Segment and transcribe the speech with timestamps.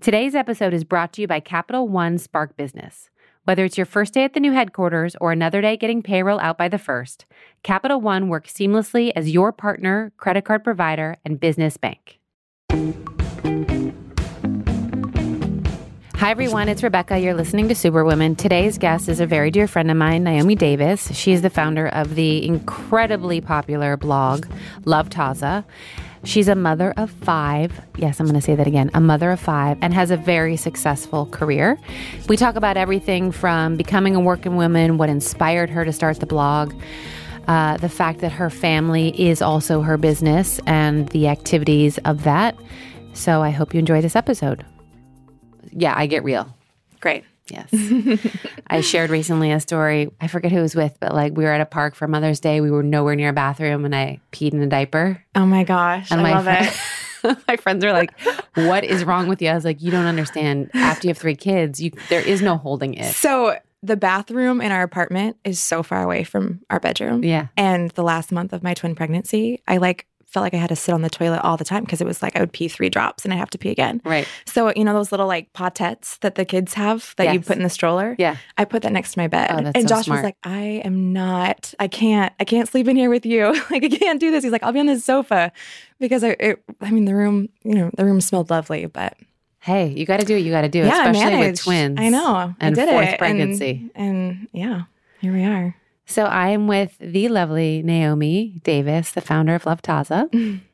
[0.00, 3.10] Today's episode is brought to you by Capital One Spark Business.
[3.46, 6.56] Whether it's your first day at the new headquarters or another day getting payroll out
[6.56, 7.26] by the first,
[7.64, 12.20] Capital One works seamlessly as your partner, credit card provider, and business bank.
[16.14, 16.68] Hi, everyone.
[16.68, 17.18] It's Rebecca.
[17.18, 18.36] You're listening to Superwomen.
[18.36, 21.12] Today's guest is a very dear friend of mine, Naomi Davis.
[21.12, 24.46] She is the founder of the incredibly popular blog,
[24.84, 25.64] Love Taza.
[26.24, 27.80] She's a mother of five.
[27.96, 30.56] Yes, I'm going to say that again a mother of five, and has a very
[30.56, 31.78] successful career.
[32.28, 36.26] We talk about everything from becoming a working woman, what inspired her to start the
[36.26, 36.74] blog,
[37.46, 42.56] uh, the fact that her family is also her business, and the activities of that.
[43.14, 44.64] So I hope you enjoy this episode.
[45.70, 46.54] Yeah, I get real.
[47.00, 47.24] Great.
[47.50, 47.68] Yes.
[48.66, 50.10] I shared recently a story.
[50.20, 52.40] I forget who it was with, but like we were at a park for Mother's
[52.40, 52.60] Day.
[52.60, 55.24] We were nowhere near a bathroom and I peed in a diaper.
[55.34, 56.10] Oh my gosh.
[56.10, 57.38] And I my love it.
[57.48, 58.10] my friends are like,
[58.54, 60.70] "What is wrong with you?" I was like, "You don't understand.
[60.74, 64.72] After you have three kids, you there is no holding it." So the bathroom in
[64.72, 67.24] our apartment is so far away from our bedroom.
[67.24, 67.48] Yeah.
[67.56, 70.76] And the last month of my twin pregnancy, I like felt like I had to
[70.76, 72.90] sit on the toilet all the time because it was like I would pee three
[72.90, 74.02] drops and I'd have to pee again.
[74.04, 74.28] Right.
[74.44, 77.62] So, you know, those little like potettes that the kids have that you put in
[77.62, 78.14] the stroller?
[78.18, 78.36] Yeah.
[78.58, 79.50] I put that next to my bed.
[79.50, 80.18] Oh, and so Josh smart.
[80.18, 83.52] was like, I am not, I can't, I can't sleep in here with you.
[83.70, 84.44] like, I can't do this.
[84.44, 85.50] He's like, I'll be on this sofa
[85.98, 89.16] because I, it, I mean, the room, you know, the room smelled lovely, but
[89.60, 91.98] Hey, you got to do what you got to do, yeah, especially with twins.
[92.00, 92.54] I know.
[92.60, 93.08] and I did fourth it.
[93.08, 93.90] And- pregnancy.
[93.94, 94.82] And, yeah,
[95.20, 95.74] here we are.
[96.08, 100.28] So I am with the lovely Naomi Davis, the founder of Love Taza,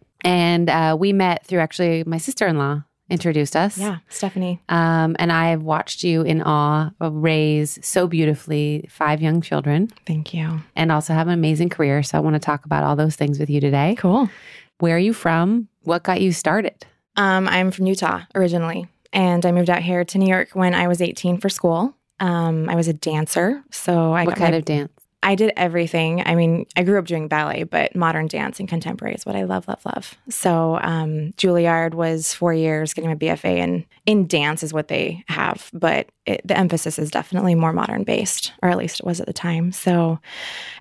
[0.21, 3.77] and uh, we met through actually my sister-in-law introduced us.
[3.77, 4.61] Yeah, Stephanie.
[4.69, 10.33] Um, and I have watched you in awe raise so beautifully five young children Thank
[10.33, 10.61] you.
[10.77, 12.05] and also have an amazing career.
[12.05, 13.97] So I want to talk about all those things with you today.
[13.99, 14.31] Cool.
[14.79, 15.69] Where are you from?
[15.83, 16.87] What got you started?
[17.17, 20.87] Um, I'm from Utah originally, and I moved out here to New York when I
[20.87, 21.97] was 18 for school.
[22.21, 24.93] Um, I was a dancer, so I what kind my of dance?
[25.25, 26.23] I did everything.
[26.27, 29.45] I mean, I grew up doing ballet, but modern dance and contemporary is what I
[29.45, 30.15] love, love, love.
[30.29, 35.25] So, um, Juilliard was four years, getting my BFA in in dance is what they
[35.29, 39.19] have, but it, the emphasis is definitely more modern based, or at least it was
[39.19, 39.73] at the time.
[39.73, 40.19] So,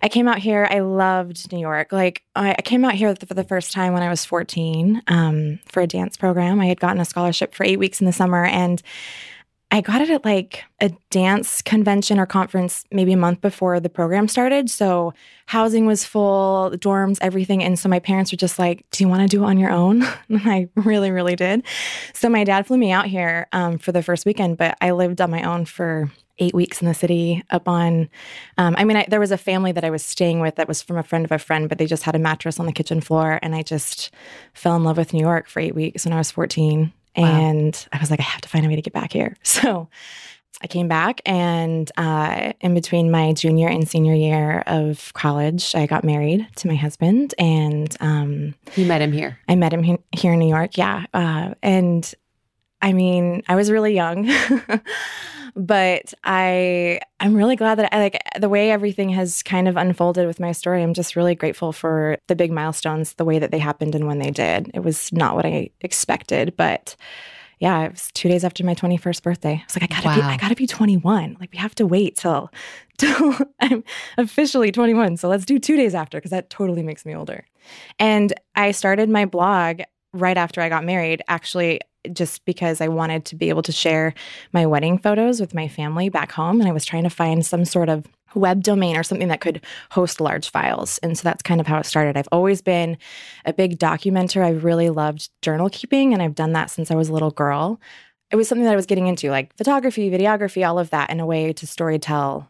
[0.01, 0.67] I came out here.
[0.69, 1.93] I loved New York.
[1.93, 5.59] Like, I, I came out here for the first time when I was 14 um,
[5.67, 6.59] for a dance program.
[6.59, 8.81] I had gotten a scholarship for eight weeks in the summer, and
[9.73, 13.89] I got it at like a dance convention or conference maybe a month before the
[13.89, 14.69] program started.
[14.69, 15.15] So
[15.47, 17.63] housing was full, dorms, everything.
[17.63, 19.71] And so my parents were just like, Do you want to do it on your
[19.71, 20.03] own?
[20.29, 21.63] And I really, really did.
[22.13, 25.21] So my dad flew me out here um, for the first weekend, but I lived
[25.21, 28.09] on my own for eight weeks in the city up on
[28.57, 30.81] um, i mean I, there was a family that i was staying with that was
[30.81, 33.01] from a friend of a friend but they just had a mattress on the kitchen
[33.01, 34.09] floor and i just
[34.55, 37.25] fell in love with new york for eight weeks when i was 14 Wow.
[37.27, 39.35] and I was like, I have to find a way to get back here.
[39.43, 39.87] So
[40.61, 45.87] I came back, and uh, in between my junior and senior year of college, I
[45.87, 49.39] got married to my husband, and um, You met him here.
[49.49, 50.77] I met him he- here in New York.
[50.77, 52.13] Yeah, uh, and
[52.83, 54.29] I mean, I was really young,
[55.55, 60.27] but I I'm really glad that I like the way everything has kind of unfolded
[60.27, 60.83] with my story.
[60.83, 64.19] I'm just really grateful for the big milestones, the way that they happened and when
[64.19, 64.69] they did.
[64.73, 66.97] It was not what I expected, but
[67.59, 69.53] yeah, it was two days after my 21st birthday.
[69.53, 71.37] I was like, I gotta be, I gotta be 21.
[71.39, 72.51] Like we have to wait till
[72.97, 73.85] till I'm
[74.17, 75.15] officially 21.
[75.15, 77.45] So let's do two days after because that totally makes me older.
[77.97, 81.79] And I started my blog right after I got married, actually,
[82.11, 84.13] just because I wanted to be able to share
[84.51, 86.59] my wedding photos with my family back home.
[86.59, 88.05] And I was trying to find some sort of
[88.35, 90.97] web domain or something that could host large files.
[90.99, 92.17] And so that's kind of how it started.
[92.17, 92.97] I've always been
[93.45, 94.43] a big documenter.
[94.43, 97.79] I really loved journal keeping, and I've done that since I was a little girl.
[98.31, 101.19] It was something that I was getting into, like photography, videography, all of that, in
[101.19, 102.47] a way to storytell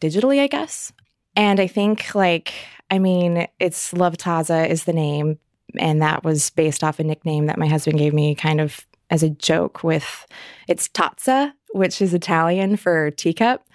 [0.00, 0.92] digitally, I guess.
[1.36, 2.52] And I think, like,
[2.90, 5.38] I mean, it's Love Taza is the name,
[5.78, 9.22] and that was based off a nickname that my husband gave me, kind of as
[9.22, 9.84] a joke.
[9.84, 10.26] With
[10.68, 13.66] it's Tazza, which is Italian for teacup.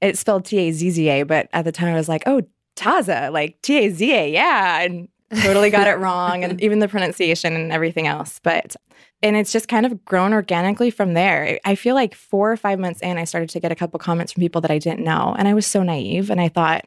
[0.00, 2.42] It's spelled T A Z Z A, but at the time I was like, oh,
[2.76, 5.08] Taza, like T A Z A, yeah, and
[5.42, 8.40] totally got it wrong, and even the pronunciation and everything else.
[8.42, 8.76] But
[9.22, 11.58] and it's just kind of grown organically from there.
[11.64, 14.32] I feel like four or five months in, I started to get a couple comments
[14.32, 16.86] from people that I didn't know, and I was so naive, and I thought,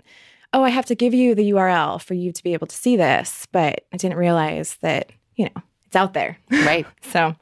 [0.54, 2.96] oh, I have to give you the URL for you to be able to see
[2.96, 6.38] this, but I didn't realize that you know it's out there.
[6.52, 6.86] Right.
[7.02, 7.36] So,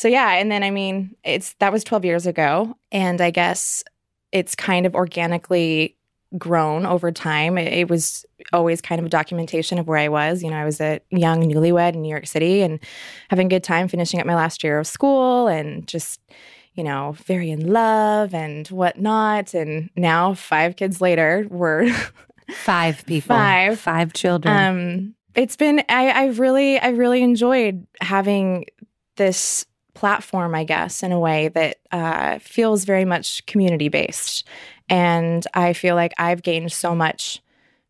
[0.00, 3.84] so yeah, and then I mean, it's that was 12 years ago, and I guess
[4.32, 5.94] it's kind of organically
[6.38, 7.58] grown over time.
[7.58, 10.42] It, it, was always kind of a documentation of where I was.
[10.42, 12.80] You know, I was a young newlywed in New York City and
[13.28, 16.18] having a good time finishing up my last year of school and just,
[16.72, 19.52] you know, very in love and whatnot.
[19.52, 21.92] And now, five kids later, we're
[22.54, 24.56] five people, five, five children.
[24.56, 28.64] Um, it's been I, I've really I really enjoyed having
[29.16, 34.46] this platform, I guess, in a way that uh, feels very much community based.
[34.88, 37.40] And I feel like I've gained so much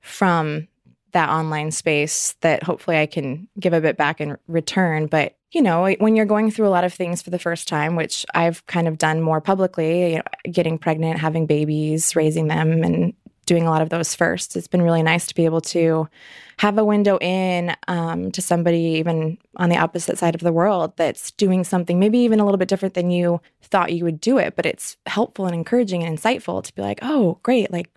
[0.01, 0.69] from
[1.13, 5.07] that online space that hopefully I can give a bit back in return.
[5.07, 7.97] But, you know, when you're going through a lot of things for the first time,
[7.97, 12.85] which I've kind of done more publicly, you know, getting pregnant, having babies, raising them,
[12.85, 13.15] and
[13.51, 16.09] doing a lot of those first, it's been really nice to be able to
[16.59, 20.97] have a window in um, to somebody even on the opposite side of the world
[20.97, 24.39] that's doing something maybe even a little bit different than you thought you would do
[24.39, 27.89] it but it's helpful and encouraging and insightful to be like oh great like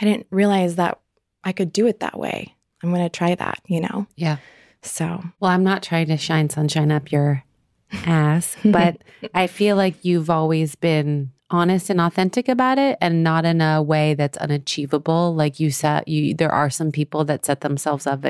[0.00, 0.98] i didn't realize that
[1.44, 2.54] i could do it that way.
[2.82, 4.06] I'm going to try that you know?
[4.16, 4.38] Yeah.
[4.80, 5.22] So.
[5.40, 7.44] Well i'm not trying to shine sunshine up your
[7.92, 9.02] ass but
[9.34, 13.82] i feel like you've always been honest and authentic about it and not in a
[13.82, 15.34] way that's unachievable.
[15.34, 18.24] Like you said you there are some people that set themselves up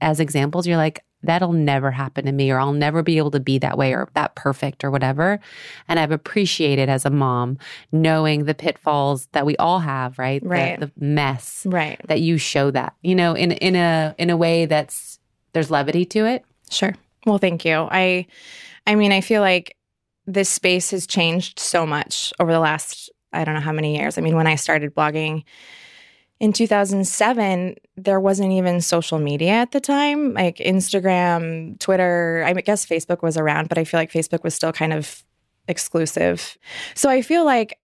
[0.00, 0.66] as examples.
[0.66, 3.76] You're like that'll never happen to me or I'll never be able to be that
[3.76, 5.40] way or that perfect or whatever.
[5.88, 7.58] And I've appreciated as a mom
[7.90, 10.42] knowing the pitfalls that we all have right?
[10.44, 10.78] Right.
[10.78, 12.00] the, the mess right.
[12.06, 15.18] that you show that you know in in a in a way that's
[15.54, 16.44] there's levity to it.
[16.70, 16.94] Sure.
[17.24, 17.88] Well thank you.
[17.90, 18.26] I
[18.86, 19.74] I mean I feel like
[20.28, 24.16] this space has changed so much over the last I don't know how many years.
[24.16, 25.44] I mean, when I started blogging
[26.40, 32.44] in 2007, there wasn't even social media at the time, like Instagram, Twitter.
[32.46, 35.24] I guess Facebook was around, but I feel like Facebook was still kind of
[35.68, 36.58] exclusive.
[36.94, 37.78] So I feel like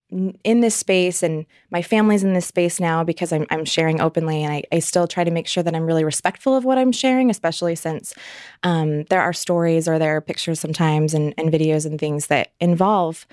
[0.43, 4.43] in this space and my family's in this space now because I'm, I'm sharing openly
[4.43, 6.91] and I, I, still try to make sure that I'm really respectful of what I'm
[6.91, 8.13] sharing, especially since
[8.61, 12.51] um, there are stories or there are pictures sometimes and, and videos and things that
[12.59, 13.25] involve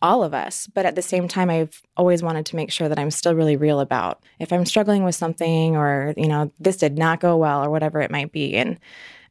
[0.00, 0.68] all of us.
[0.68, 3.56] But at the same time, I've always wanted to make sure that I'm still really
[3.56, 7.64] real about if I'm struggling with something or, you know, this did not go well
[7.64, 8.54] or whatever it might be.
[8.54, 8.78] And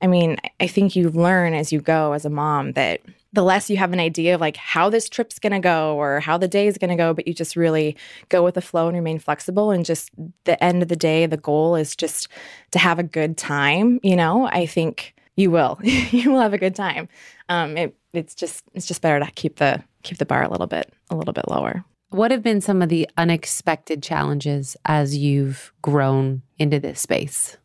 [0.01, 3.01] I mean, I think you learn as you go as a mom that
[3.37, 6.19] the less you have an idea of like how this trip's going to go or
[6.19, 7.95] how the day is going to go, but you just really
[8.29, 9.69] go with the flow and remain flexible.
[9.69, 10.09] And just
[10.45, 12.29] the end of the day, the goal is just
[12.71, 13.99] to have a good time.
[14.01, 17.09] You know, I think you will, you will have a good time.
[17.47, 20.65] Um, it, it's just, it's just better to keep the, keep the bar a little
[20.65, 21.85] bit, a little bit lower.
[22.09, 27.55] What have been some of the unexpected challenges as you've grown into this space?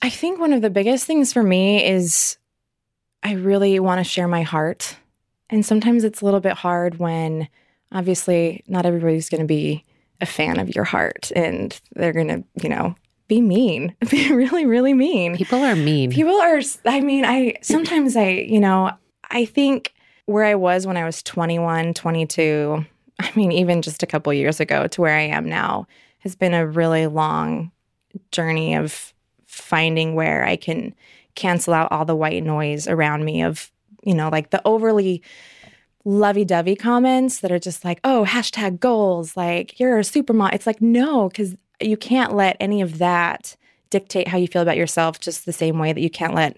[0.00, 2.38] I think one of the biggest things for me is
[3.22, 4.96] I really want to share my heart.
[5.50, 7.48] And sometimes it's a little bit hard when
[7.92, 9.84] obviously not everybody's going to be
[10.20, 12.94] a fan of your heart and they're going to, you know,
[13.28, 15.36] be mean, be really, really mean.
[15.36, 16.10] People are mean.
[16.10, 18.92] People are, I mean, I sometimes I, you know,
[19.30, 19.92] I think
[20.26, 22.84] where I was when I was 21, 22,
[23.18, 25.86] I mean, even just a couple years ago to where I am now
[26.20, 27.70] has been a really long
[28.30, 29.12] journey of
[29.46, 30.94] finding where I can
[31.34, 33.70] cancel out all the white noise around me of,
[34.02, 35.22] you know, like the overly
[36.04, 40.54] lovey dovey comments that are just like, oh, hashtag goals, like you're a supermodel.
[40.54, 43.56] It's like, no, because you can't let any of that
[43.90, 46.56] dictate how you feel about yourself, just the same way that you can't let,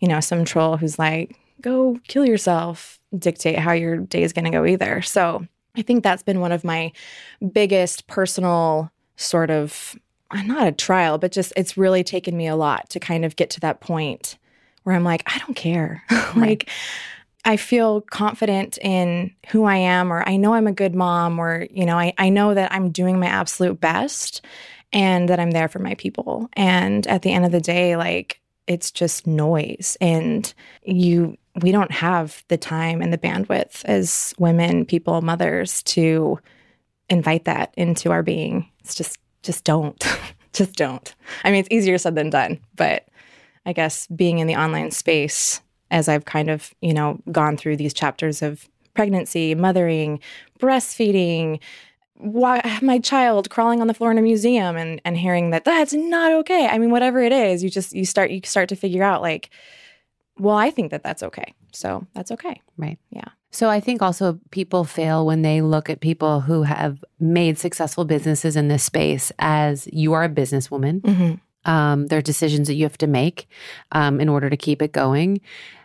[0.00, 4.44] you know, some troll who's like, go kill yourself dictate how your day is going
[4.44, 5.02] to go either.
[5.02, 6.92] So I think that's been one of my
[7.52, 9.96] biggest personal sort of
[10.44, 13.50] not a trial, but just it's really taken me a lot to kind of get
[13.50, 14.36] to that point
[14.88, 16.02] where I'm like, I don't care.
[16.34, 16.70] like,
[17.44, 21.66] I feel confident in who I am, or I know I'm a good mom, or,
[21.70, 24.40] you know, I, I know that I'm doing my absolute best
[24.90, 26.48] and that I'm there for my people.
[26.54, 29.98] And at the end of the day, like, it's just noise.
[30.00, 30.54] And
[30.84, 36.38] you, we don't have the time and the bandwidth as women, people, mothers to
[37.10, 38.70] invite that into our being.
[38.80, 40.02] It's just just don't.
[40.54, 41.14] just don't.
[41.44, 43.06] I mean, it's easier said than done, but
[43.68, 45.60] I guess being in the online space
[45.90, 50.20] as I've kind of, you know, gone through these chapters of pregnancy, mothering,
[50.58, 51.60] breastfeeding,
[52.14, 55.92] why, my child crawling on the floor in a museum and, and hearing that that's
[55.92, 56.66] not okay.
[56.66, 59.50] I mean, whatever it is, you just, you start, you start to figure out like,
[60.38, 61.54] well, I think that that's okay.
[61.74, 62.62] So that's okay.
[62.78, 62.98] Right.
[63.10, 63.28] Yeah.
[63.50, 68.06] So I think also people fail when they look at people who have made successful
[68.06, 71.02] businesses in this space as you are a businesswoman.
[71.02, 71.34] Mm-hmm.
[71.68, 73.46] Um, there are decisions that you have to make
[73.92, 75.40] um, in order to keep it going.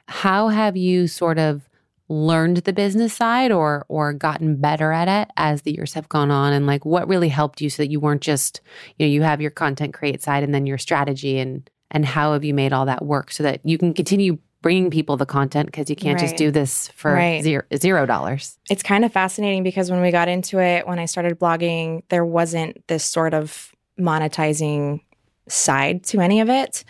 [0.08, 1.70] How have you sort of
[2.10, 6.32] learned the business side or or gotten better at it as the years have gone
[6.32, 8.62] on and like what really helped you so that you weren't just
[8.98, 12.34] you know you have your content create side and then your strategy and and how
[12.34, 15.66] have you made all that work so that you can continue bringing people the content
[15.68, 17.42] because you can't just do this for Right.
[17.42, 21.06] zero, zero dollars it's kind of fascinating because when we got into it, when I
[21.06, 25.02] started blogging, there wasn't this sort of monetizing
[25.48, 26.84] side to any of it.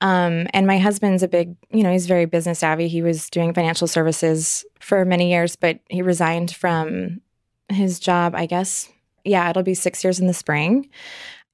[0.00, 2.88] Um, and my husband's a big, you know, he's very business savvy.
[2.88, 7.20] He was doing financial services for many years, but he resigned from
[7.68, 8.90] his job, I guess.
[9.24, 10.88] Yeah, it'll be six years in the spring.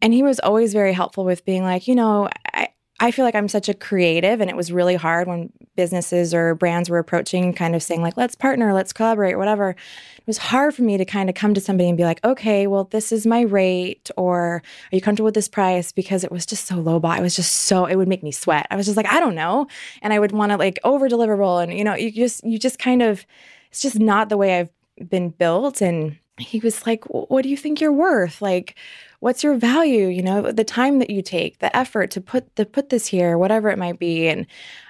[0.00, 2.67] And he was always very helpful with being like, you know, I,
[3.00, 6.56] I feel like I'm such a creative, and it was really hard when businesses or
[6.56, 9.70] brands were approaching, kind of saying, like, let's partner, let's collaborate, whatever.
[9.70, 12.66] It was hard for me to kind of come to somebody and be like, okay,
[12.66, 15.92] well, this is my rate, or are you comfortable with this price?
[15.92, 17.12] Because it was just so low ball.
[17.12, 18.66] It was just so, it would make me sweat.
[18.68, 19.68] I was just like, I don't know.
[20.02, 21.62] And I would want to like over deliverable.
[21.62, 23.24] And, you know, you just, you just kind of,
[23.70, 25.80] it's just not the way I've been built.
[25.80, 28.42] And he was like, what do you think you're worth?
[28.42, 28.74] Like,
[29.20, 32.64] what's your value you know the time that you take the effort to put to
[32.64, 34.28] put this here whatever it might be.
[34.28, 34.46] And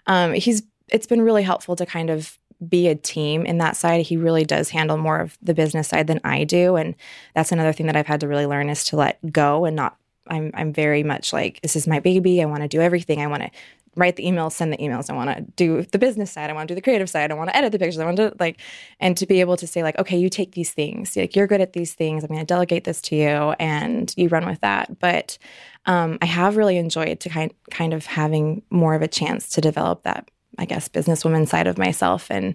[0.06, 4.04] um, he's it's been really helpful to kind of be a team in that side.
[4.04, 6.76] He really does handle more of the business side than i do.
[6.76, 6.94] And
[7.34, 9.96] that's another thing that i've had to really learn is to let go and not
[10.26, 12.42] i'm i'm very much like this is my baby.
[12.42, 13.20] I want to do everything.
[13.20, 13.50] I want to
[13.98, 15.10] write the emails send the emails.
[15.10, 17.34] I want to do the business side i want to do the creative side i
[17.34, 18.60] want to edit the pictures i want to like
[19.00, 21.60] and to be able to say like okay you take these things like you're good
[21.60, 24.98] at these things i'm going to delegate this to you and you run with that.
[24.98, 25.38] But
[25.86, 29.60] um, i have really enjoyed to kind kind of having more of a chance to
[29.60, 32.54] develop that i guess businesswoman side of myself and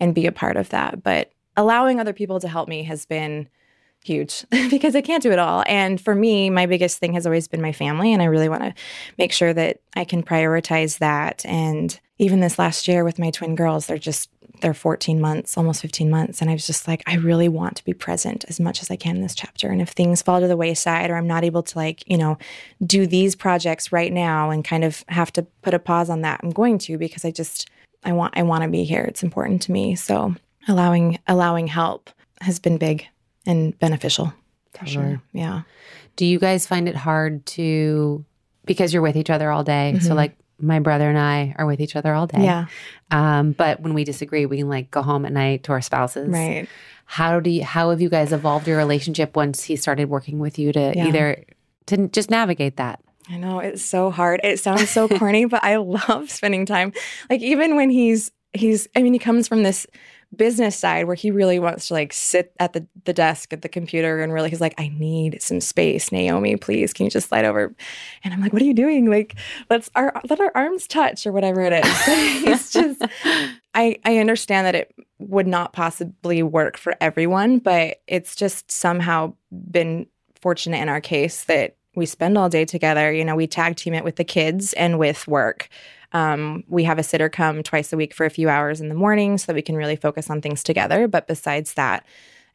[0.00, 1.02] and be a part of that.
[1.02, 3.48] But allowing other people to help me has been
[4.04, 5.64] huge because I can't do it all.
[5.66, 8.12] And for me, my biggest thing has always been my family.
[8.12, 8.74] And I really want to
[9.18, 11.44] make sure that I can prioritize that.
[11.46, 14.30] And even this last year with my twin girls, they're just,
[14.60, 16.40] they're 14 months, almost 15 months.
[16.40, 18.96] And I was just like, I really want to be present as much as I
[18.96, 19.68] can in this chapter.
[19.68, 22.38] And if things fall to the wayside or I'm not able to, like, you know,
[22.86, 26.40] do these projects right now and kind of have to put a pause on that,
[26.42, 27.68] I'm going to because I just,
[28.04, 29.02] I want, I want to be here.
[29.02, 29.96] It's important to me.
[29.96, 30.36] So
[30.68, 33.08] allowing, allowing help has been big
[33.46, 34.32] and beneficial
[34.78, 35.22] for sure.
[35.32, 35.62] Yeah.
[36.16, 38.24] Do you guys find it hard to
[38.64, 39.98] because you're with each other all day?
[40.00, 40.16] So Mhm.
[40.16, 42.42] like my brother and I are with each other all day.
[42.44, 42.66] Yeah.
[43.10, 46.28] Um, but when we disagree, we can like go home at night to our spouses.
[46.28, 46.68] Right.
[47.06, 50.58] How do you, how have you guys evolved your relationship once he started working with
[50.58, 51.06] you to Yeah.
[51.08, 51.44] either
[51.86, 53.00] to just navigate that?
[53.28, 54.40] I know it's so hard.
[54.44, 56.92] It sounds so corny, but I love spending time.
[57.28, 59.86] Like even when he's he's I mean he comes from this
[60.36, 63.68] business side where he really wants to like sit at the, the desk at the
[63.68, 66.12] computer and really he's like I need some space.
[66.12, 67.74] Naomi please can you just slide over?
[68.22, 69.10] And I'm like what are you doing?
[69.10, 69.36] Like
[69.70, 71.84] let's our let our arms touch or whatever it is.
[72.46, 73.02] It's just
[73.74, 79.34] I I understand that it would not possibly work for everyone but it's just somehow
[79.70, 80.06] been
[80.40, 83.12] fortunate in our case that we spend all day together.
[83.12, 85.68] You know, we tag team it with the kids and with work.
[86.12, 88.94] Um, we have a sitter come twice a week for a few hours in the
[88.94, 91.08] morning so that we can really focus on things together.
[91.08, 92.06] But besides that,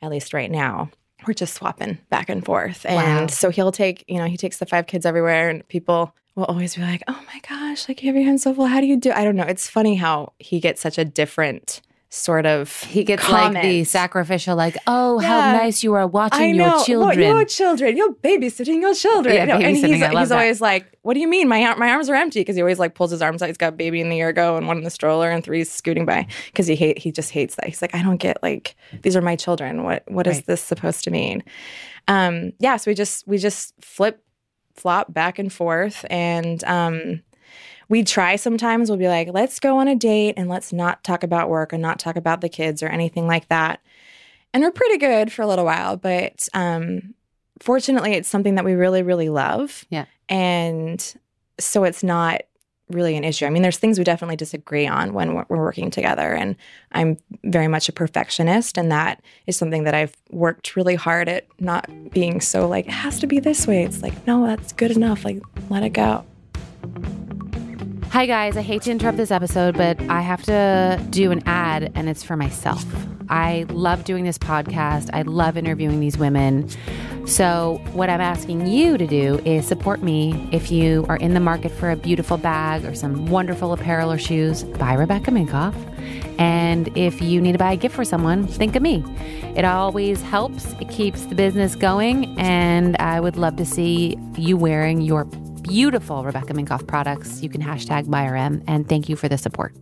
[0.01, 0.89] at least right now,
[1.27, 2.85] we're just swapping back and forth.
[2.85, 3.27] And Wow.
[3.27, 6.75] so he'll take, you know, he takes the five kids everywhere, and people will always
[6.75, 8.67] be like, oh my gosh, like you have your hands so full.
[8.67, 9.11] How do you do?
[9.11, 9.43] I don't know.
[9.43, 14.55] It's funny how he gets such a different sort of He gets like the sacrificial,
[14.55, 17.19] like, oh, how nice you are watching I your children.
[17.19, 17.95] your children.
[17.95, 19.35] You're babysitting your children.
[19.35, 21.47] Yeah, know, and babysitting, he's, I he's always like, "What do you mean?
[21.47, 23.47] My my arms are empty?" Because he always like pulls his arms out.
[23.47, 26.05] He's got a baby in the ergo and one in the stroller and three scooting
[26.05, 26.25] by.
[26.47, 27.65] Because he hate he just hates that.
[27.67, 29.83] He's like, "I don't get like these are my children.
[29.83, 30.45] What what is Right.
[30.47, 31.43] this supposed to mean?"
[32.07, 32.77] Um, yeah.
[32.77, 34.23] So we just we just flip
[34.75, 37.21] flop back and forth and um
[37.89, 41.23] we try sometimes we'll be like let's go on a date and let's not talk
[41.23, 43.81] about work and not talk about the kids or anything like that.
[44.53, 47.13] And we're pretty good for a little while but um
[47.59, 49.83] fortunately it's something that we really really love.
[49.89, 50.05] Yeah.
[50.29, 51.15] and
[51.59, 52.43] so it's not
[52.89, 53.45] really an issue.
[53.45, 56.55] I mean there's things we definitely disagree on when we're, we're working together and
[56.91, 61.45] i'm very much a perfectionist and that is something that i've worked really hard at
[61.59, 63.83] not being so like it has to be this way.
[63.83, 65.25] It's like no that's good enough.
[65.25, 66.25] Like let it go
[68.11, 68.57] Hi, guys.
[68.57, 72.23] I hate to interrupt this episode, but I have to do an ad, and it's
[72.23, 72.83] for myself.
[73.29, 75.11] I love doing this podcast.
[75.13, 76.67] I love interviewing these women.
[77.27, 80.49] So, what I'm asking you to do is support me.
[80.51, 84.17] If you are in the market for a beautiful bag or some wonderful apparel or
[84.17, 85.75] shoes, buy Rebecca Minkoff.
[86.39, 89.03] And if you need to buy a gift for someone, think of me.
[89.55, 94.57] It always helps, it keeps the business going, and I would love to see you
[94.57, 95.25] wearing your
[95.69, 97.43] beautiful Rebecca Minkoff products.
[97.43, 99.75] You can hashtag BuyRM, and thank you for the support.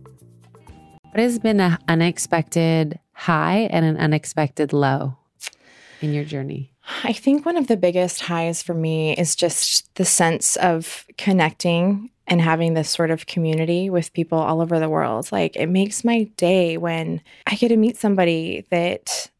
[1.02, 5.16] What has been an unexpected high and an unexpected low
[6.02, 6.74] in your journey?
[7.04, 12.10] I think one of the biggest highs for me is just the sense of connecting
[12.26, 15.32] and having this sort of community with people all over the world.
[15.32, 19.30] Like it makes my day when I get to meet somebody that,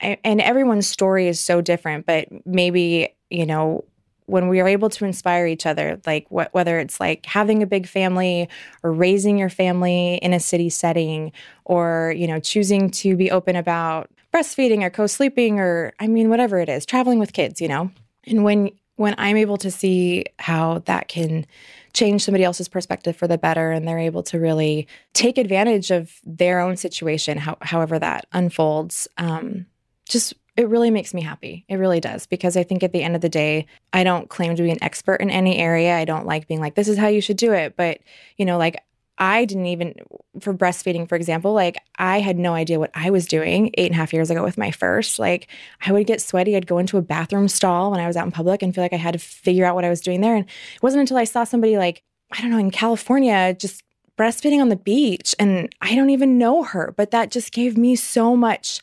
[0.00, 3.84] and everyone's story is so different, but maybe, you know,
[4.26, 7.66] when we are able to inspire each other, like wh- whether it's like having a
[7.66, 8.48] big family
[8.82, 11.32] or raising your family in a city setting,
[11.64, 16.58] or you know choosing to be open about breastfeeding or co-sleeping, or I mean whatever
[16.58, 17.90] it is, traveling with kids, you know,
[18.26, 21.46] and when when I'm able to see how that can
[21.94, 26.12] change somebody else's perspective for the better and they're able to really take advantage of
[26.24, 29.66] their own situation, how, however that unfolds, um,
[30.08, 31.64] just it really makes me happy.
[31.68, 32.26] It really does.
[32.26, 34.82] Because I think at the end of the day, I don't claim to be an
[34.82, 35.96] expert in any area.
[35.96, 37.76] I don't like being like, this is how you should do it.
[37.76, 37.98] But,
[38.36, 38.82] you know, like
[39.18, 39.94] I didn't even,
[40.40, 43.94] for breastfeeding, for example, like I had no idea what I was doing eight and
[43.94, 45.18] a half years ago with my first.
[45.18, 45.48] Like
[45.84, 46.56] I would get sweaty.
[46.56, 48.92] I'd go into a bathroom stall when I was out in public and feel like
[48.92, 50.36] I had to figure out what I was doing there.
[50.36, 53.82] And it wasn't until I saw somebody like, I don't know, in California, just
[54.16, 55.34] breastfeeding on the beach.
[55.38, 58.80] And I don't even know her, but that just gave me so much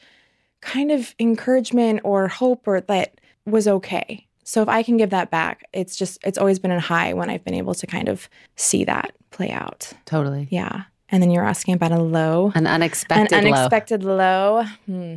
[0.62, 4.28] kind of encouragement or hope or that was okay.
[4.44, 7.30] So if I can give that back, it's just it's always been a high when
[7.30, 9.94] I've been able to kind of see that play out.
[10.06, 10.48] Totally.
[10.52, 10.84] Yeah.
[11.10, 12.52] And then you're asking about a low.
[12.56, 14.64] An unexpected An unexpected low.
[14.64, 14.64] low.
[14.86, 15.16] Hmm.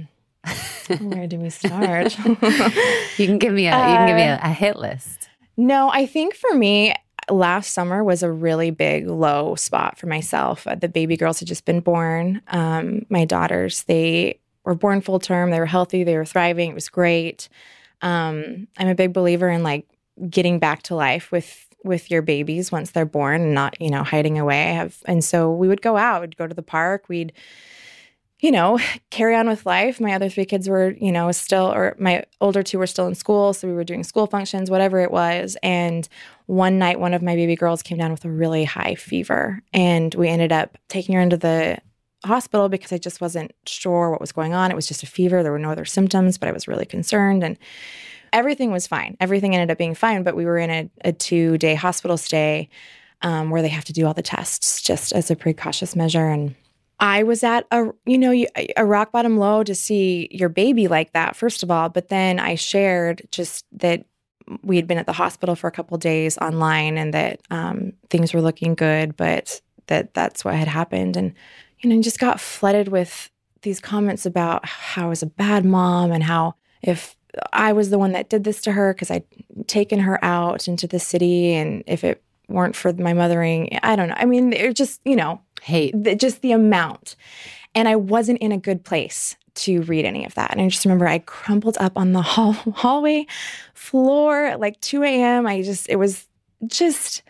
[1.09, 2.19] Where do we start?
[2.19, 5.29] you can give me a you can give me a, a hit list.
[5.57, 6.95] No, I think for me,
[7.31, 10.67] last summer was a really big low spot for myself.
[10.79, 12.43] The baby girls had just been born.
[12.49, 15.50] Um, my daughters, they were born full term.
[15.50, 16.04] They were healthy.
[16.04, 16.71] They were thriving.
[16.71, 17.49] It was great.
[18.02, 19.87] Um, I'm a big believer in like
[20.28, 24.02] getting back to life with with your babies once they're born and not you know
[24.02, 24.71] hiding away.
[24.71, 26.23] I have and so we would go out.
[26.23, 27.09] We'd go to the park.
[27.09, 27.33] We'd
[28.40, 28.78] you know
[29.11, 30.00] carry on with life.
[30.00, 33.14] My other three kids were you know still or my older two were still in
[33.14, 35.56] school, so we were doing school functions, whatever it was.
[35.62, 36.09] And
[36.47, 40.14] one night, one of my baby girls came down with a really high fever, and
[40.14, 41.78] we ended up taking her into the
[42.28, 44.71] hospital because I just wasn't sure what was going on.
[44.71, 45.43] It was just a fever.
[45.43, 47.43] There were no other symptoms, but I was really concerned.
[47.43, 47.59] And
[48.33, 49.16] everything was fine.
[49.20, 52.68] Everything ended up being fine, but we were in a, a two day hospital stay
[53.22, 56.29] um, where they have to do all the tests just as a precautious measure.
[56.29, 56.55] And
[57.01, 58.44] I was at a, you know,
[58.77, 61.88] a rock bottom low to see your baby like that, first of all.
[61.88, 64.05] But then I shared just that
[64.62, 68.35] we had been at the hospital for a couple days online and that um, things
[68.35, 71.16] were looking good, but that that's what had happened.
[71.16, 71.35] And
[71.85, 73.31] you know, just got flooded with
[73.62, 77.16] these comments about how I was a bad mom and how if
[77.53, 79.25] I was the one that did this to her because I'd
[79.66, 84.09] taken her out into the city and if it weren't for my mothering, I don't
[84.09, 84.16] know.
[84.16, 87.16] I mean, it just, you know, hate, the, just the amount.
[87.75, 90.53] And I wasn't in a good place to read any of that.
[90.53, 93.27] And I just remember I crumpled up on the hall, hallway
[93.73, 95.47] floor at like 2 a.m.
[95.47, 96.29] I just, it was
[96.66, 97.23] just,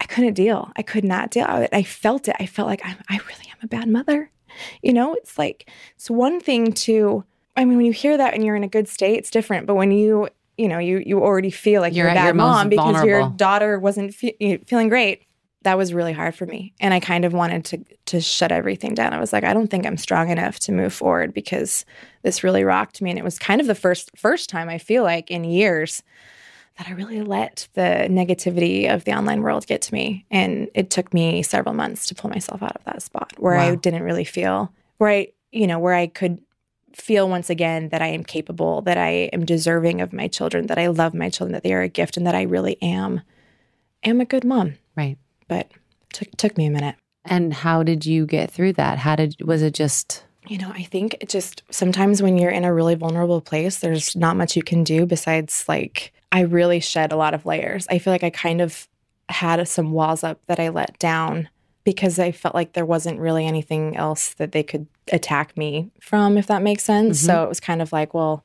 [0.00, 0.70] I couldn't deal.
[0.76, 1.44] I could not deal.
[1.44, 2.36] I, I felt it.
[2.38, 4.30] I felt like I'm, I really am a bad mother.
[4.82, 7.24] You know, it's like, it's one thing to,
[7.56, 9.66] I mean, when you hear that and you're in a good state, it's different.
[9.66, 12.68] But when you, you know, you you already feel like you're, you're a bad mom
[12.68, 13.08] because vulnerable.
[13.08, 15.22] your daughter wasn't fe- feeling great,
[15.62, 16.72] that was really hard for me.
[16.80, 19.12] And I kind of wanted to to shut everything down.
[19.12, 21.84] I was like, I don't think I'm strong enough to move forward because
[22.22, 23.10] this really rocked me.
[23.10, 26.02] And it was kind of the first first time I feel like in years
[26.78, 30.24] that I really let the negativity of the online world get to me.
[30.30, 33.72] And it took me several months to pull myself out of that spot where wow.
[33.72, 36.38] I didn't really feel, where I, you know, where I could
[36.94, 40.78] feel once again that I am capable, that I am deserving of my children, that
[40.78, 43.22] I love my children, that they are a gift, and that I really am,
[44.04, 44.74] am a good mom.
[44.96, 45.18] Right.
[45.48, 45.70] But
[46.12, 46.94] took took me a minute.
[47.24, 48.98] And how did you get through that?
[48.98, 52.64] How did was it just you know, I think it just sometimes when you're in
[52.64, 57.12] a really vulnerable place, there's not much you can do besides like I really shed
[57.12, 57.86] a lot of layers.
[57.88, 58.88] I feel like I kind of
[59.28, 61.48] had some walls up that I let down
[61.84, 66.36] because I felt like there wasn't really anything else that they could attack me from,
[66.36, 67.18] if that makes sense.
[67.18, 67.26] Mm-hmm.
[67.26, 68.44] So it was kind of like, well,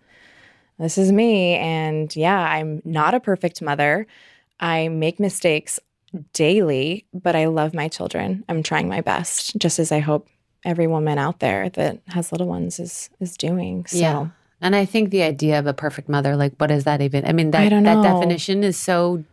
[0.79, 1.55] this is me.
[1.55, 4.07] And yeah, I'm not a perfect mother.
[4.59, 5.79] I make mistakes
[6.31, 8.45] daily, but I love my children.
[8.47, 10.29] I'm trying my best, just as I hope
[10.63, 13.85] every woman out there that has little ones is is doing.
[13.87, 14.27] So yeah.
[14.63, 17.25] And I think the idea of a perfect mother, like what is that even?
[17.25, 19.23] I mean, that I that definition is so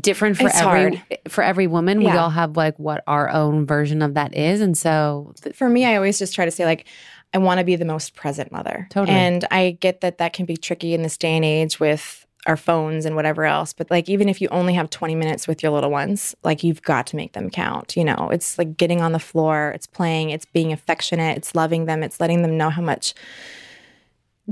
[0.00, 1.02] different for it's every hard.
[1.28, 2.00] for every woman.
[2.00, 2.12] Yeah.
[2.12, 4.60] We all have like what our own version of that is.
[4.60, 6.86] And so th- for me, I always just try to say like
[7.34, 8.86] I want to be the most present mother.
[8.90, 9.16] Totally.
[9.16, 12.56] And I get that that can be tricky in this day and age with our
[12.56, 13.72] phones and whatever else.
[13.72, 16.82] But like, even if you only have 20 minutes with your little ones, like, you've
[16.82, 17.96] got to make them count.
[17.96, 21.86] You know, it's like getting on the floor, it's playing, it's being affectionate, it's loving
[21.86, 23.14] them, it's letting them know how much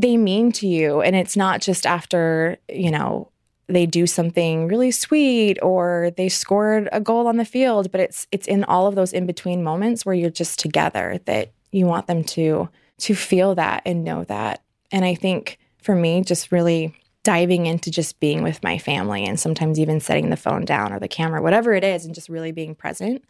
[0.01, 1.03] they mean to you.
[1.03, 3.31] And it's not just after, you know,
[3.67, 8.27] they do something really sweet or they scored a goal on the field, but it's
[8.33, 12.07] it's in all of those in between moments where you're just together that you want
[12.07, 14.63] them to to feel that and know that.
[14.91, 19.39] And I think for me, just really diving into just being with my family and
[19.39, 22.51] sometimes even setting the phone down or the camera, whatever it is, and just really
[22.51, 23.25] being present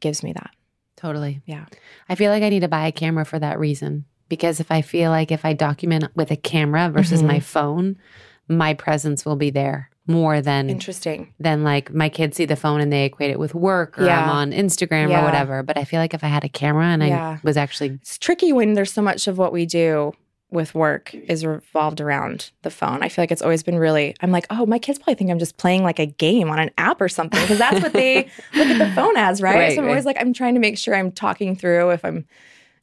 [0.00, 0.50] gives me that.
[0.96, 1.42] Totally.
[1.44, 1.66] Yeah.
[2.08, 4.06] I feel like I need to buy a camera for that reason.
[4.28, 7.26] Because if I feel like if I document with a camera versus Mhm.
[7.26, 7.96] my phone,
[8.48, 11.32] my presence will be there more than Interesting.
[11.40, 14.28] than like my kids see the phone and they equate it with work or I'm
[14.30, 15.20] on Instagram Yeah.
[15.20, 15.62] or whatever.
[15.64, 17.28] But I feel like if I had a camera and Yeah.
[17.30, 20.12] I was actually It's tricky when there's so much of what we do
[20.52, 23.02] with work is revolved around the phone.
[23.02, 25.40] I feel like it's always been really, I'm like, oh, my kids probably think I'm
[25.40, 28.68] just playing like a game on an app or something because that's what they look
[28.68, 29.56] at the phone as, right?
[29.56, 29.90] Right, so I'm right.
[29.90, 32.26] always like, I'm trying to make sure I'm talking through if I'm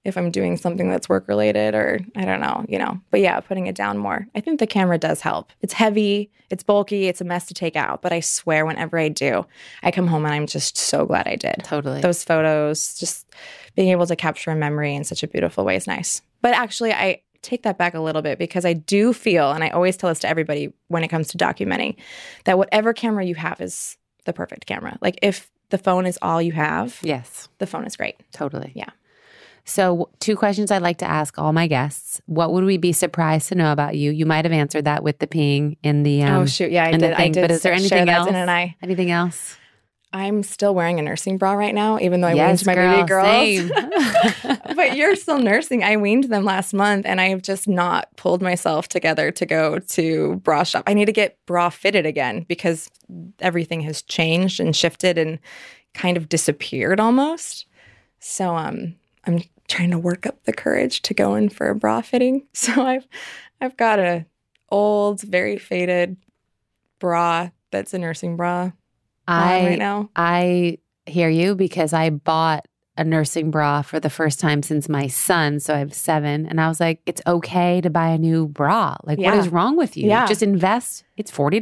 [0.06, 3.00] if I'm doing something that's work related or I don't know, you know.
[3.10, 4.28] But yeah, putting it down more.
[4.36, 5.52] I think the camera does help.
[5.62, 9.08] It's heavy, it's bulky, it's a mess to take out, but I swear whenever I
[9.10, 9.46] do,
[9.82, 13.28] I come home and I'm just so glad I did totally those photos, just
[13.76, 16.22] being able to capture a memory in such a beautiful way is nice.
[16.42, 19.70] But actually, I take that back a little bit because I do feel, and I
[19.70, 21.96] always tell this to everybody when it comes to documenting,
[22.46, 24.98] that whatever camera you have is the perfect camera.
[25.02, 28.18] Like if the phone is all you have, Yes, the phone is great.
[28.32, 28.72] totally.
[28.76, 28.90] Yeah.
[29.66, 32.22] So, two questions I'd like to ask all my guests.
[32.26, 34.12] What would we be surprised to know about you?
[34.12, 36.90] You might have answered that with the peeing in the um, oh shoot, yeah, I
[36.90, 37.14] in did.
[37.14, 38.28] I did but is there anything else?
[38.28, 38.76] didn't I?
[38.82, 39.58] anything else?
[40.16, 42.96] I'm still wearing a nursing bra right now, even though I yes, weaned my girl,
[42.96, 44.42] baby girls.
[44.44, 44.58] Same.
[44.76, 45.84] but you're still nursing.
[45.84, 50.36] I weaned them last month and I've just not pulled myself together to go to
[50.44, 50.84] bra shop.
[50.86, 52.92] I need to get bra fitted again because
[53.40, 55.40] everything has changed and shifted and
[55.96, 57.66] kind of disappeared almost.
[58.20, 58.96] So um
[59.26, 59.42] I'm
[59.74, 62.46] trying to work up the courage to go in for a bra fitting.
[62.54, 63.08] So I've
[63.60, 64.26] I've got a
[64.70, 66.18] old, very faded
[67.00, 68.72] bra that's a nursing bra
[69.28, 70.10] I right now.
[70.16, 75.08] I hear you because I bought a nursing bra for the first time since my
[75.08, 75.60] son.
[75.60, 76.46] So I have seven.
[76.46, 78.98] And I was like, it's okay to buy a new bra.
[79.04, 79.40] Like, what Yeah.
[79.40, 80.08] is wrong with you?
[80.08, 80.28] Yeah.
[80.28, 81.04] Just invest.
[81.18, 81.60] It's $40.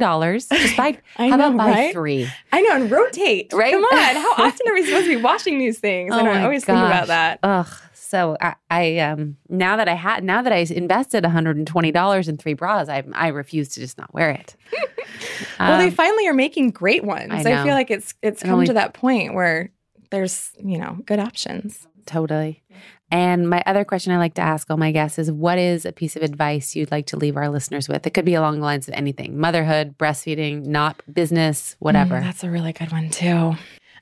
[0.52, 1.92] Just buy, I how know, about buy right?
[1.92, 2.28] three?
[2.52, 3.50] I know, and rotate.
[3.54, 3.72] Right?
[3.72, 4.16] Come on.
[4.16, 6.12] How often are we supposed to be washing these things?
[6.14, 7.38] Oh I my always think about that.
[7.42, 7.66] Ugh.
[8.12, 12.52] So I, I um now that I had now that I invested $120 in three
[12.52, 14.54] bras, I I refuse to just not wear it.
[15.58, 17.32] well, they Um, finally are making great ones.
[17.32, 19.70] I I, feel like it's it's And come only- to that point where
[20.10, 21.88] there's, you know, good options.
[22.04, 22.62] Totally.
[23.10, 25.92] And my other question I like to ask all my guests is what is a
[25.92, 28.06] piece of advice you'd like to leave our listeners with?
[28.06, 32.16] It could be along the lines of anything motherhood, breastfeeding, not business, whatever.
[32.16, 33.54] Mm, that's a really good one too.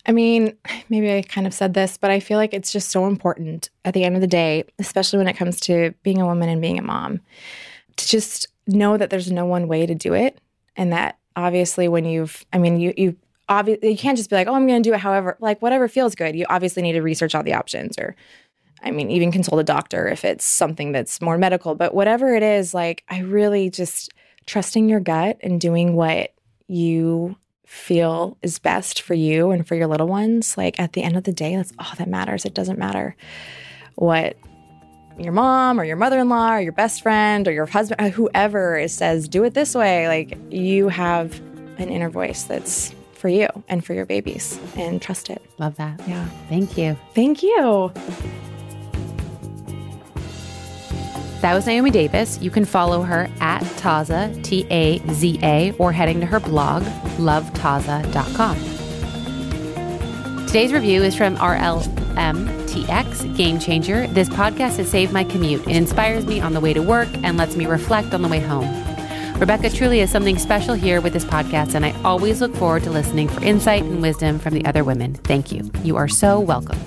[0.07, 0.57] I mean,
[0.89, 3.95] maybe I kind of said this, but I feel like it's just so important at
[3.95, 6.79] the end of the day, especially when it comes to being a woman and being
[6.79, 7.21] a mom,
[7.97, 10.41] to just know that there's no one way to do it.
[10.77, 13.17] And that obviously when you've, I mean, you, you,
[13.49, 15.89] obviously you can't just be like, oh, I'm going to do it however, like whatever
[15.89, 16.37] feels good.
[16.37, 18.15] You obviously need to research all the options or,
[18.83, 21.75] I mean, even consult a doctor if it's something that's more medical.
[21.75, 24.11] But whatever it is, like, I really just
[24.47, 26.33] trusting your gut and doing what
[26.67, 27.37] you
[27.71, 30.59] feel is best for you and for your little ones.
[30.59, 32.45] Like, at the end of the day, that's all that matters.
[32.45, 33.15] It doesn't matter
[33.95, 34.37] what
[35.17, 38.93] your mom or your mother-in-law or your best friend or your husband, uh, whoever is
[38.93, 40.09] says, do it this way.
[40.09, 41.39] Like, you have
[41.79, 45.41] an inner voice that's for you and for your babies, and trust it.
[45.59, 46.01] Love that.
[46.09, 46.27] Yeah.
[46.49, 46.99] Thank you.
[47.15, 47.93] Thank you.
[51.41, 52.39] That was Naomi Davis.
[52.43, 56.83] You can follow her at Taza, T A Z A, or heading to her blog,
[57.17, 58.57] lovetaza.com.
[60.47, 64.07] Today's review is from RLMTX Game Changer.
[64.09, 65.63] This podcast has saved my commute.
[65.63, 68.41] It inspires me on the way to work and lets me reflect on the way
[68.41, 68.69] home.
[69.39, 72.91] Rebecca truly has something special here with this podcast, and I always look forward to
[72.91, 75.15] listening for insight and wisdom from the other women.
[75.15, 75.71] Thank you.
[75.83, 76.79] You are so welcome.